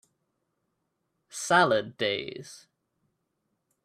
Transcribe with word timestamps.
Salad 1.29 1.95
days 1.95 2.65